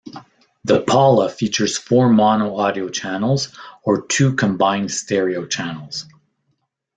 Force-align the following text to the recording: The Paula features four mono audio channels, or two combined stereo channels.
The 0.63 0.81
Paula 0.81 1.29
features 1.29 1.77
four 1.77 2.09
mono 2.09 2.57
audio 2.57 2.89
channels, 2.89 3.55
or 3.83 4.01
two 4.07 4.33
combined 4.35 4.89
stereo 4.89 5.45
channels. 5.45 6.07